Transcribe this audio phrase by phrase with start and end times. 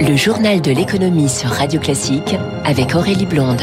[0.00, 3.62] Le journal de l'économie sur Radio Classique avec Aurélie Blonde.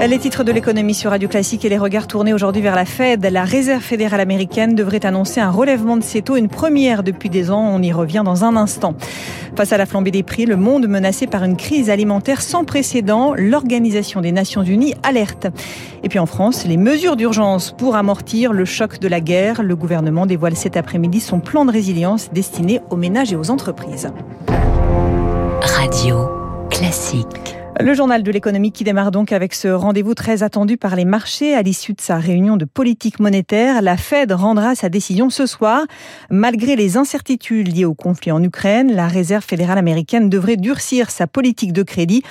[0.00, 3.24] Les titres de l'économie sur Radio Classique et les regards tournés aujourd'hui vers la Fed.
[3.24, 7.50] La Réserve fédérale américaine devrait annoncer un relèvement de ses taux, une première depuis des
[7.50, 7.68] ans.
[7.74, 8.94] On y revient dans un instant.
[9.56, 13.34] Face à la flambée des prix, le monde menacé par une crise alimentaire sans précédent,
[13.36, 15.48] l'Organisation des Nations Unies alerte.
[16.02, 19.62] Et puis en France, les mesures d'urgence pour amortir le choc de la guerre.
[19.62, 24.10] Le gouvernement dévoile cet après-midi son plan de résilience destiné aux ménages et aux entreprises.
[25.62, 26.28] Radio
[26.70, 27.26] Classique.
[27.80, 31.54] Le journal de l'économie qui démarre donc avec ce rendez-vous très attendu par les marchés
[31.54, 33.82] à l'issue de sa réunion de politique monétaire.
[33.82, 35.82] La Fed rendra sa décision ce soir.
[36.30, 41.26] Malgré les incertitudes liées au conflit en Ukraine, la Réserve fédérale américaine devrait durcir sa
[41.26, 42.22] politique de crédit.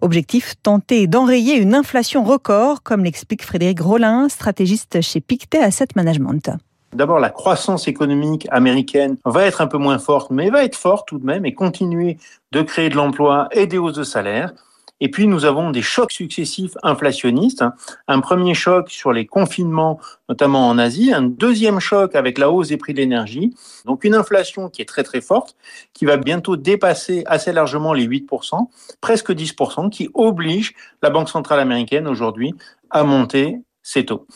[0.00, 6.50] Objectif, tenter d'enrayer une inflation record, comme l'explique Frédéric Rollin, stratégiste chez Pictet Asset Management.
[6.94, 11.08] D'abord, la croissance économique américaine va être un peu moins forte, mais va être forte
[11.08, 12.18] tout de même et continuer
[12.52, 14.52] de créer de l'emploi et des hausses de salaire.
[15.00, 17.64] Et puis, nous avons des chocs successifs inflationnistes.
[18.06, 21.12] Un premier choc sur les confinements, notamment en Asie.
[21.12, 23.52] Un deuxième choc avec la hausse des prix de l'énergie.
[23.86, 25.56] Donc, une inflation qui est très, très forte,
[25.94, 28.68] qui va bientôt dépasser assez largement les 8%,
[29.00, 32.54] presque 10%, qui oblige la Banque centrale américaine aujourd'hui
[32.88, 34.26] à monter ses taux.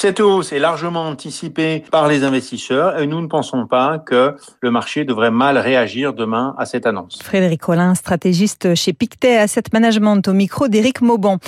[0.00, 4.70] Cette hausse est largement anticipée par les investisseurs et nous ne pensons pas que le
[4.70, 7.18] marché devrait mal réagir demain à cette annonce.
[7.20, 11.38] Frédéric Collin, stratégiste chez Pictet Asset Management au micro d'Éric Mauban.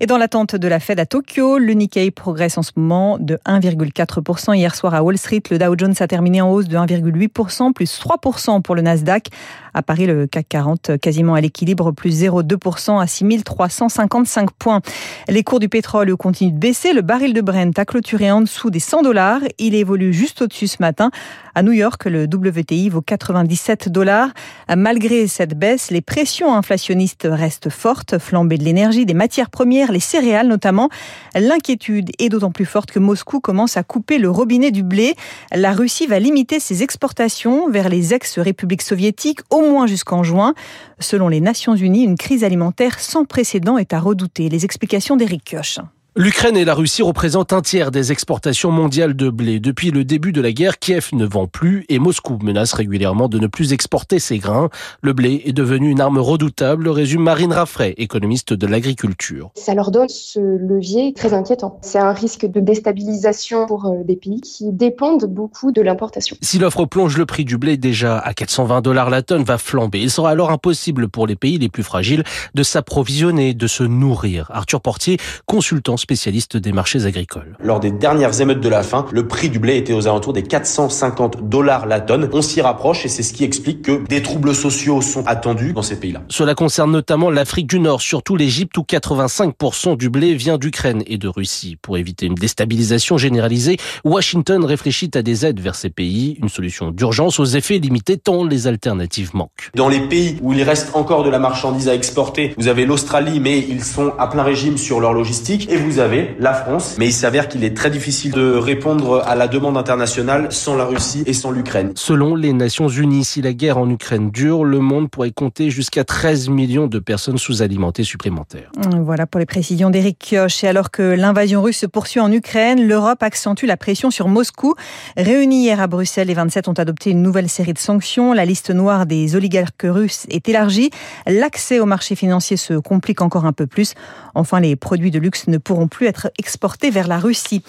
[0.00, 3.38] Et dans l'attente de la Fed à Tokyo, le Nikkei progresse en ce moment de
[3.46, 4.56] 1,4%.
[4.56, 8.00] Hier soir à Wall Street, le Dow Jones a terminé en hausse de 1,8%, plus
[8.00, 9.28] 3% pour le Nasdaq.
[9.72, 14.80] À Paris, le CAC 40 quasiment à l'équilibre, plus 0,2% à 6355 points.
[15.28, 16.92] Les cours du pétrole continuent de baisser.
[16.92, 17.99] Le baril de Brent a clôturé
[18.30, 19.40] en dessous des 100 dollars.
[19.58, 21.10] Il évolue juste au-dessus ce matin.
[21.54, 24.30] À New York, le WTI vaut 97 dollars.
[24.74, 28.18] Malgré cette baisse, les pressions inflationnistes restent fortes.
[28.18, 30.88] Flambée de l'énergie, des matières premières, les céréales notamment.
[31.34, 35.14] L'inquiétude est d'autant plus forte que Moscou commence à couper le robinet du blé.
[35.52, 40.54] La Russie va limiter ses exportations vers les ex-républiques soviétiques au moins jusqu'en juin.
[40.98, 44.48] Selon les Nations Unies, une crise alimentaire sans précédent est à redouter.
[44.48, 45.80] Les explications d'Éric Kioch.
[46.16, 49.60] L'Ukraine et la Russie représentent un tiers des exportations mondiales de blé.
[49.60, 53.38] Depuis le début de la guerre, Kiev ne vend plus et Moscou menace régulièrement de
[53.38, 54.70] ne plus exporter ses grains.
[55.02, 59.52] Le blé est devenu une arme redoutable, résume Marine Raffray, économiste de l'agriculture.
[59.54, 61.78] Ça leur donne ce levier très inquiétant.
[61.80, 66.36] C'est un risque de déstabilisation pour euh, des pays qui dépendent beaucoup de l'importation.
[66.42, 70.00] Si l'offre plonge le prix du blé déjà à 420 dollars la tonne va flamber.
[70.00, 74.50] Il sera alors impossible pour les pays les plus fragiles de s'approvisionner, de se nourrir.
[74.52, 75.16] Arthur Portier,
[75.46, 77.56] consultant spécialiste des marchés agricoles.
[77.62, 80.42] Lors des dernières émeutes de la faim, le prix du blé était aux alentours des
[80.42, 82.28] 450 dollars la tonne.
[82.32, 85.82] On s'y rapproche et c'est ce qui explique que des troubles sociaux sont attendus dans
[85.82, 86.22] ces pays-là.
[86.28, 91.18] Cela concerne notamment l'Afrique du Nord, surtout l'Égypte où 85% du blé vient d'Ukraine et
[91.18, 91.76] de Russie.
[91.80, 96.90] Pour éviter une déstabilisation généralisée, Washington réfléchit à des aides vers ces pays, une solution
[96.90, 99.70] d'urgence aux effets limités tant les alternatives manquent.
[99.74, 103.40] Dans les pays où il reste encore de la marchandise à exporter, vous avez l'Australie
[103.40, 106.94] mais ils sont à plein régime sur leur logistique et vous vous avez la France,
[106.98, 110.84] mais il s'avère qu'il est très difficile de répondre à la demande internationale sans la
[110.84, 111.90] Russie et sans l'Ukraine.
[111.96, 116.04] Selon les Nations Unies, si la guerre en Ukraine dure, le monde pourrait compter jusqu'à
[116.04, 118.70] 13 millions de personnes sous-alimentées supplémentaires.
[119.00, 120.62] Voilà pour les précisions d'Éric Kioch.
[120.62, 124.76] Et alors que l'invasion russe se poursuit en Ukraine, l'Europe accentue la pression sur Moscou.
[125.16, 128.32] Réunis hier à Bruxelles, les 27 ont adopté une nouvelle série de sanctions.
[128.32, 130.90] La liste noire des oligarques russes est élargie.
[131.26, 133.94] L'accès au marché financier se complique encore un peu plus.
[134.36, 137.62] Enfin, les produits de luxe ne pourront plus être exportés vers la Russie.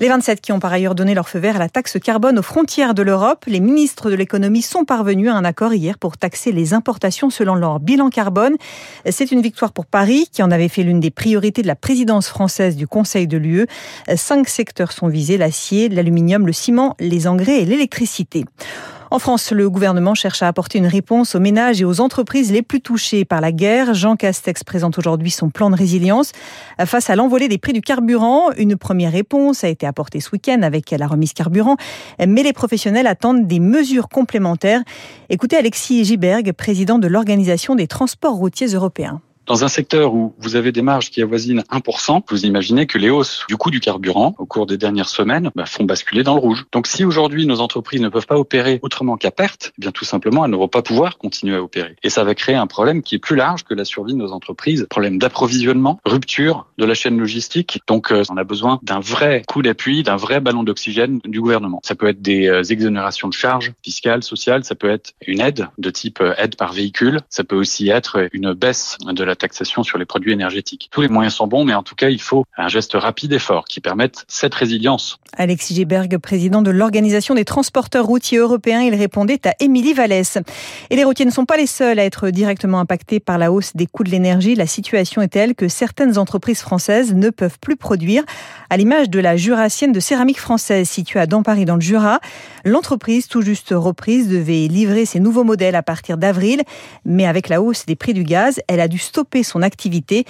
[0.00, 2.42] Les 27 qui ont par ailleurs donné leur feu vert à la taxe carbone aux
[2.42, 6.52] frontières de l'Europe, les ministres de l'économie sont parvenus à un accord hier pour taxer
[6.52, 8.56] les importations selon leur bilan carbone.
[9.08, 12.28] C'est une victoire pour Paris qui en avait fait l'une des priorités de la présidence
[12.28, 13.66] française du Conseil de l'UE.
[14.16, 18.44] Cinq secteurs sont visés, l'acier, l'aluminium, le ciment, les engrais et l'électricité.
[19.10, 22.60] En France, le gouvernement cherche à apporter une réponse aux ménages et aux entreprises les
[22.60, 23.94] plus touchées par la guerre.
[23.94, 26.32] Jean Castex présente aujourd'hui son plan de résilience.
[26.84, 30.60] Face à l'envolée des prix du carburant, une première réponse a été apportée ce week-end
[30.62, 31.76] avec la remise carburant,
[32.26, 34.82] mais les professionnels attendent des mesures complémentaires.
[35.30, 39.22] Écoutez Alexis Giberg, président de l'Organisation des transports routiers européens.
[39.48, 43.08] Dans un secteur où vous avez des marges qui avoisinent 1%, vous imaginez que les
[43.08, 46.40] hausses du coût du carburant au cours des dernières semaines bah, font basculer dans le
[46.40, 46.66] rouge.
[46.70, 50.04] Donc si aujourd'hui nos entreprises ne peuvent pas opérer autrement qu'à perte, eh bien tout
[50.04, 51.96] simplement elles ne vont pas pouvoir continuer à opérer.
[52.02, 54.32] Et ça va créer un problème qui est plus large que la survie de nos
[54.32, 57.80] entreprises, problème d'approvisionnement, rupture de la chaîne logistique.
[57.86, 61.80] Donc euh, on a besoin d'un vrai coup d'appui, d'un vrai ballon d'oxygène du gouvernement.
[61.84, 65.68] Ça peut être des euh, exonérations de charges fiscales, sociales, ça peut être une aide
[65.78, 69.82] de type euh, aide par véhicule, ça peut aussi être une baisse de la taxation
[69.82, 70.88] sur les produits énergétiques.
[70.90, 73.38] Tous les moyens sont bons, mais en tout cas, il faut un geste rapide et
[73.38, 75.18] fort qui permette cette résilience.
[75.36, 80.38] Alexis Geberg, président de l'Organisation des transporteurs routiers européens, il répondait à Émilie Vallès.
[80.90, 83.76] Et les routiers ne sont pas les seuls à être directement impactés par la hausse
[83.76, 84.54] des coûts de l'énergie.
[84.54, 88.24] La situation est telle que certaines entreprises françaises ne peuvent plus produire,
[88.70, 92.20] à l'image de la Jurassienne de céramique française située à Dampary dans le Jura.
[92.64, 96.62] L'entreprise, tout juste reprise, devait livrer ses nouveaux modèles à partir d'avril,
[97.04, 100.24] mais avec la hausse des prix du gaz, elle a dû stopper son activité.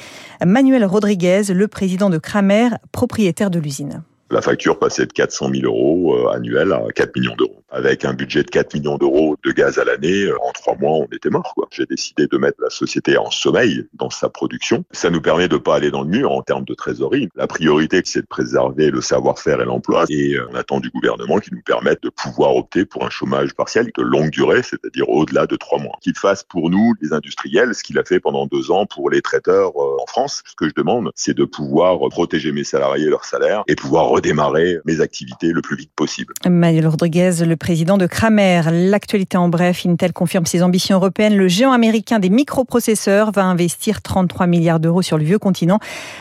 [0.45, 4.03] Manuel Rodriguez, le président de Kramer, propriétaire de l'usine.
[4.31, 7.65] La facture passait de 400 000 euros euh, annuels à 4 millions d'euros.
[7.71, 10.93] Avec un budget de 4 millions d'euros de gaz à l'année, euh, en trois mois,
[10.93, 11.55] on était mort.
[11.71, 14.85] J'ai décidé de mettre la société en sommeil dans sa production.
[14.93, 17.31] Ça nous permet de pas aller dans le mur en termes de trésorerie.
[17.37, 20.05] La priorité, c'est de préserver le savoir-faire et l'emploi.
[20.11, 23.55] Et euh, on attend du gouvernement qui nous permette de pouvoir opter pour un chômage
[23.55, 25.97] partiel de longue durée, c'est-à-dire au-delà de trois mois.
[26.03, 29.23] Qu'il fasse pour nous, les industriels, ce qu'il a fait pendant deux ans pour les
[29.23, 30.43] traiteurs en France.
[30.45, 34.18] Ce que je demande, c'est de pouvoir protéger mes salariés et leurs salaires et pouvoir
[34.19, 36.35] redémarrer mes activités le plus vite possible.
[36.49, 38.63] Manuel Rodriguez, le président de Kramer.
[38.71, 41.37] L'actualité en bref, Intel confirme ses ambitions européennes.
[41.37, 45.79] Le géant américain des microprocesseurs va investir 33 milliards d'euros sur le vieux continent,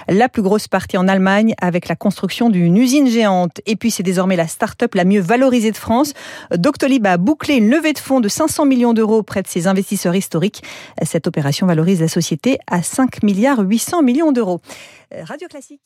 [0.08, 3.62] la plus grosse partie en Allemagne avec la construction d'une usine géante.
[3.66, 6.14] Et puis c'est désormais la start-up la mieux valorisée de France.
[6.56, 10.16] Doctolib a bouclé une levée de fonds de 500 millions d'euros auprès de ses investisseurs
[10.16, 10.62] historiques.
[11.02, 14.62] Cette opération valorise la société à 5 milliards 800 millions d'euros.
[15.12, 15.82] Radio Classique.